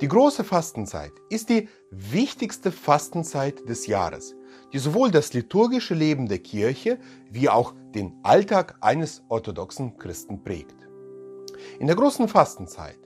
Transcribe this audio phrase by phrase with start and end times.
[0.00, 4.34] Die große Fastenzeit ist die wichtigste Fastenzeit des Jahres,
[4.72, 6.98] die sowohl das liturgische Leben der Kirche
[7.30, 10.74] wie auch den Alltag eines orthodoxen Christen prägt.
[11.78, 12.98] In der großen Fastenzeit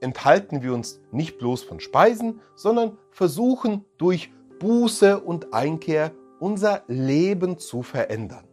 [0.00, 4.30] enthalten wir uns nicht bloß von Speisen, sondern versuchen durch
[4.60, 8.46] Buße und Einkehr unser Leben zu verändern.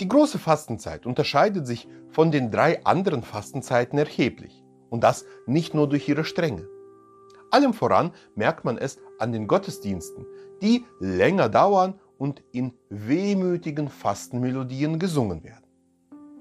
[0.00, 4.65] Die große Fastenzeit unterscheidet sich von den drei anderen Fastenzeiten erheblich.
[4.90, 6.68] Und das nicht nur durch ihre Strenge.
[7.50, 10.26] Allem voran merkt man es an den Gottesdiensten,
[10.62, 15.64] die länger dauern und in wehmütigen Fastenmelodien gesungen werden.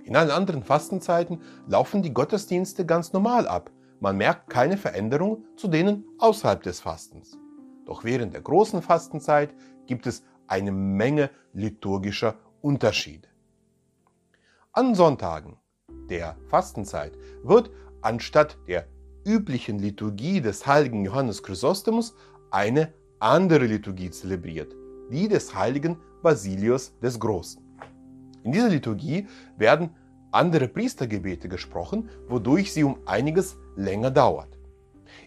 [0.03, 3.71] In allen anderen Fastenzeiten laufen die Gottesdienste ganz normal ab.
[3.99, 7.37] Man merkt keine Veränderung zu denen außerhalb des Fastens.
[7.85, 9.53] Doch während der großen Fastenzeit
[9.87, 13.27] gibt es eine Menge liturgischer Unterschiede.
[14.73, 15.57] An Sonntagen
[16.09, 17.71] der Fastenzeit wird
[18.05, 18.85] anstatt der
[19.25, 22.13] üblichen Liturgie des heiligen Johannes Chrysostomus
[22.51, 24.75] eine andere Liturgie zelebriert,
[25.11, 27.61] die des heiligen Basilius des Großen.
[28.43, 29.89] In dieser Liturgie werden
[30.31, 34.59] andere Priestergebete gesprochen, wodurch sie um einiges länger dauert.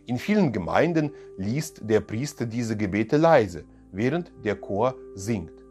[0.07, 5.65] In vielen Gemeinden liest der Priester diese Gebete leise, während der Chor singt.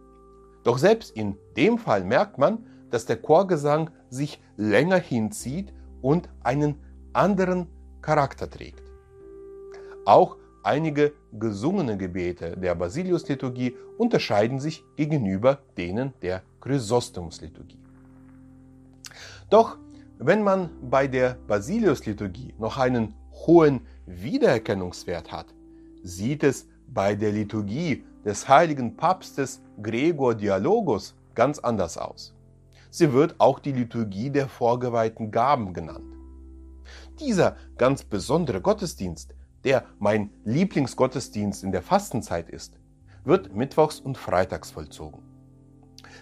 [0.64, 6.76] Doch selbst in dem Fall merkt man, dass der Chorgesang sich länger hinzieht und einen
[7.18, 7.68] anderen
[8.02, 8.84] Charakter trägt.
[10.06, 17.80] Auch einige gesungene Gebete der Basilius-Liturgie unterscheiden sich gegenüber denen der Chrysostomus-Liturgie.
[19.50, 19.78] Doch
[20.20, 25.48] wenn man bei der Basilius-Liturgie noch einen hohen Wiedererkennungswert hat,
[26.04, 32.36] sieht es bei der Liturgie des heiligen Papstes Gregor Dialogus ganz anders aus.
[32.90, 36.17] Sie wird auch die Liturgie der vorgeweihten Gaben genannt.
[37.20, 42.80] Dieser ganz besondere Gottesdienst, der mein Lieblingsgottesdienst in der Fastenzeit ist,
[43.24, 45.22] wird mittwochs und freitags vollzogen.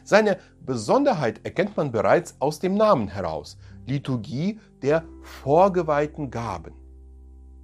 [0.03, 6.73] Seine Besonderheit erkennt man bereits aus dem Namen heraus, Liturgie der vorgeweihten Gaben.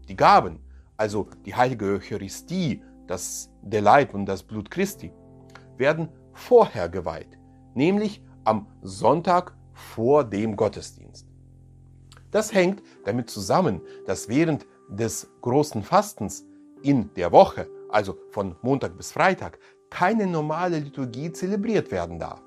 [0.08, 0.60] Die Gaben,
[0.98, 5.14] also die heilige Eucharistie, das, der Leib und das Blut Christi,
[5.78, 7.40] werden vorher geweiht,
[7.76, 11.31] nämlich am Sonntag vor dem Gottesdienst.
[12.32, 16.46] Das hängt damit zusammen, dass während des großen Fastens
[16.82, 19.60] in der Woche, also von Montag bis Freitag,
[19.90, 22.42] keine normale Liturgie zelebriert werden darf.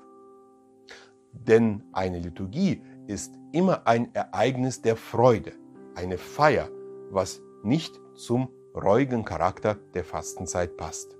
[1.31, 5.53] Denn eine Liturgie ist immer ein Ereignis der Freude,
[5.95, 6.69] eine Feier,
[7.11, 11.15] was nicht zum reuigen Charakter der Fastenzeit passt.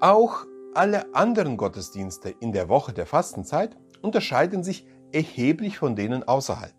[0.00, 6.74] Auch alle anderen Gottesdienste in der Woche der Fastenzeit unterscheiden sich erheblich von denen außerhalb.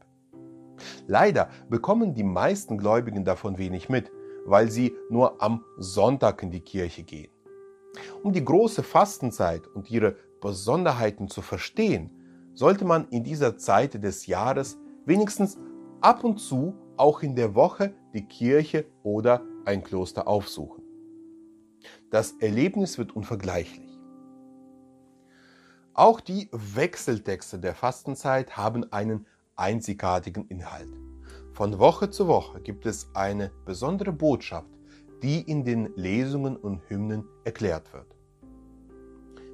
[1.08, 4.12] Leider bekommen die meisten Gläubigen davon wenig mit,
[4.46, 7.32] weil sie nur am Sonntag in die Kirche gehen.
[8.24, 12.12] Um die große Fastenzeit und ihre Besonderheiten zu verstehen,
[12.54, 15.58] sollte man in dieser Zeit des Jahres wenigstens
[16.02, 20.84] ab und zu auch in der Woche die Kirche oder ein Kloster aufsuchen.
[22.09, 23.87] Das Erlebnis wird unvergleichlich.
[25.97, 29.25] Auch die Wechseltexte der Fastenzeit haben einen
[29.56, 30.94] einzigartigen Inhalt.
[31.53, 34.69] Von Woche zu Woche gibt es eine besondere Botschaft,
[35.24, 38.16] die in den Lesungen und Hymnen erklärt wird.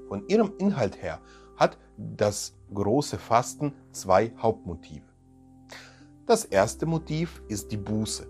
[0.10, 1.22] Von ihrem Inhalt her
[1.56, 5.08] hat das große Fasten zwei Hauptmotive.
[6.26, 8.28] Das erste Motiv ist die Buße.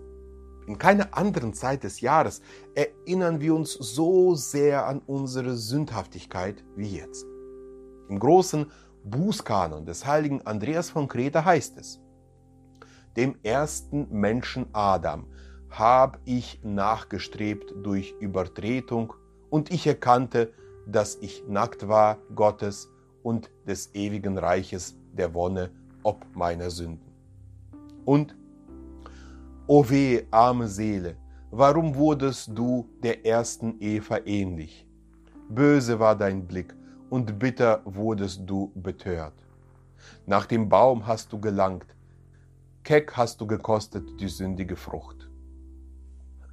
[0.68, 2.42] In keiner anderen Zeit des Jahres
[2.76, 7.26] erinnern wir uns so sehr an unsere Sündhaftigkeit wie jetzt.
[8.08, 8.70] Im großen
[9.04, 12.00] Bußkanon des heiligen Andreas von Kreta heißt es,
[13.16, 15.26] dem ersten Menschen Adam
[15.70, 19.12] hab ich nachgestrebt durch Übertretung
[19.50, 20.52] und ich erkannte,
[20.86, 22.88] dass ich nackt war Gottes
[23.22, 25.70] und des ewigen Reiches der Wonne
[26.02, 27.12] ob meiner Sünden.
[28.04, 28.36] Und,
[29.66, 31.16] o weh, arme Seele,
[31.50, 34.86] warum wurdest du der ersten Eva ähnlich?
[35.48, 36.74] Böse war dein Blick
[37.14, 39.34] und bitter wurdest du betört.
[40.26, 41.86] Nach dem Baum hast du gelangt,
[42.82, 45.30] keck hast du gekostet die sündige Frucht.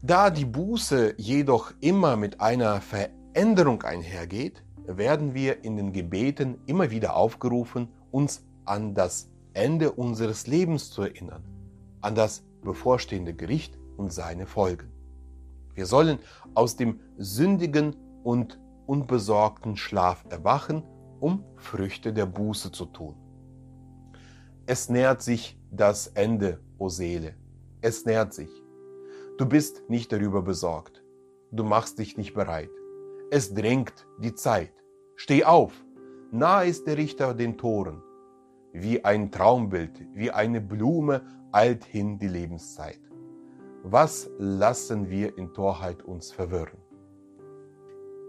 [0.04, 6.92] Da die Buße jedoch immer mit einer Veränderung einhergeht, werden wir in den Gebeten immer
[6.92, 11.44] wieder aufgerufen, uns an das Ende unseres Lebens zu erinnern,
[12.02, 14.92] an das bevorstehende Gericht und seine Folgen.
[15.74, 16.20] Wir sollen
[16.54, 20.84] aus dem sündigen und unbesorgten Schlaf erwachen,
[21.20, 23.16] um Früchte der Buße zu tun.
[24.66, 27.36] Es nähert sich das Ende, o Seele.
[27.82, 28.50] Es nähert sich.
[29.38, 31.04] Du bist nicht darüber besorgt.
[31.52, 32.70] Du machst dich nicht bereit.
[33.32, 34.74] Es drängt die Zeit.
[35.16, 35.74] Steh auf.
[36.32, 38.02] Nah ist der Richter den Toren.
[38.74, 43.00] Wie ein Traumbild, wie eine Blume eilt hin die Lebenszeit.
[43.84, 46.80] Was lassen wir in Torheit uns verwirren?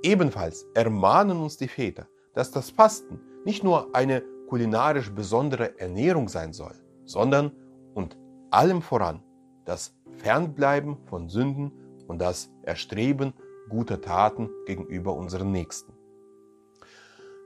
[0.02, 6.52] Ebenfalls ermahnen uns die Väter, dass das Fasten nicht nur eine kulinarisch besondere Ernährung sein
[6.52, 7.52] soll, sondern
[7.94, 8.16] und
[8.50, 9.22] allem voran
[9.64, 11.72] das Fernbleiben von Sünden
[12.08, 13.32] und das Erstreben
[13.68, 15.92] guter Taten gegenüber unseren Nächsten.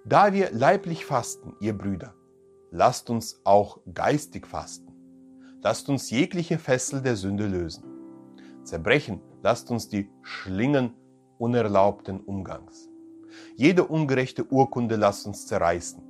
[0.04, 2.14] Da wir leiblich fasten, ihr Brüder,
[2.70, 4.92] lasst uns auch geistig fasten.
[5.62, 7.84] Lasst uns jegliche Fessel der Sünde lösen.
[8.62, 10.94] Zerbrechen, lasst uns die Schlingen
[11.38, 12.88] unerlaubten Umgangs.
[13.56, 16.02] Jede ungerechte Urkunde lasst uns zerreißen.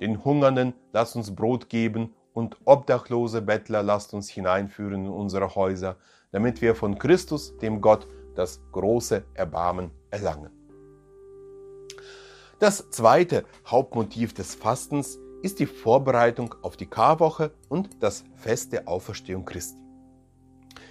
[0.00, 5.96] Den Hungernden lasst uns Brot geben und obdachlose Bettler lasst uns hineinführen in unsere Häuser,
[6.32, 10.50] damit wir von Christus, dem Gott, das große Erbarmen erlangen.
[12.60, 18.86] Das zweite Hauptmotiv des Fastens ist die Vorbereitung auf die Karwoche und das Fest der
[18.86, 19.80] Auferstehung Christi.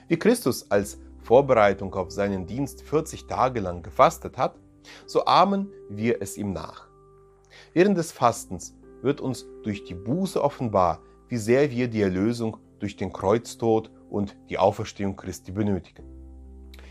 [0.07, 4.55] Wie Christus als Vorbereitung auf seinen Dienst 40 Tage lang gefastet hat,
[5.05, 6.87] so ahmen wir es ihm nach.
[7.73, 12.95] Während des Fastens wird uns durch die Buße offenbar, wie sehr wir die Erlösung durch
[12.95, 16.03] den Kreuztod und die Auferstehung Christi benötigen.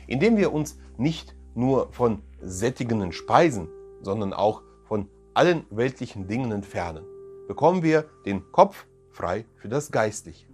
[0.06, 3.68] Indem wir uns nicht nur von sättigenden Speisen,
[4.00, 7.04] sondern auch von allen weltlichen Dingen entfernen,
[7.48, 10.46] bekommen wir den Kopf frei für das Geistliche.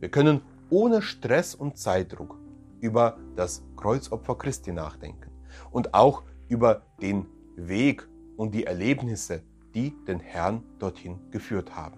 [0.00, 2.38] Wir können ohne Stress und Zeitdruck
[2.84, 5.30] über das Kreuzopfer Christi nachdenken
[5.70, 7.26] und auch über den
[7.56, 9.42] Weg und die Erlebnisse,
[9.74, 11.96] die den Herrn dorthin geführt haben.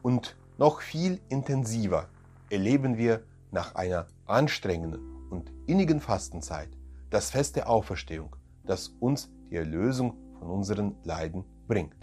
[0.00, 2.08] Und noch viel intensiver
[2.50, 6.68] erleben wir nach einer anstrengenden und innigen Fastenzeit
[7.10, 11.96] das Fest der Auferstehung, das uns die Erlösung von unseren Leiden bringt.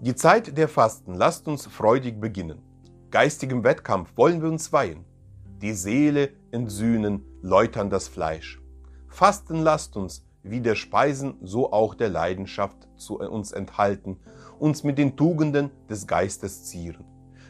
[0.00, 2.62] Die Zeit der Fasten lasst uns freudig beginnen.
[3.10, 5.04] Geistigem Wettkampf wollen wir uns weihen
[5.64, 8.60] die Seele entsühnen, läutern das Fleisch.
[9.08, 14.18] Fasten lasst uns, wie der Speisen, so auch der Leidenschaft zu uns enthalten,
[14.58, 17.06] uns mit den Tugenden des Geistes zieren.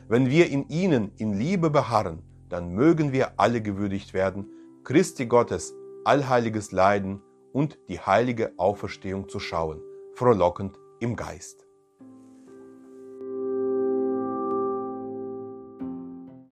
[0.07, 4.47] Wenn wir in ihnen in Liebe beharren, dann mögen wir alle gewürdigt werden,
[4.85, 5.75] Christi Gottes
[6.05, 7.21] allheiliges Leiden
[7.53, 9.81] und die heilige Auferstehung zu schauen,
[10.15, 11.64] frohlockend im Geist.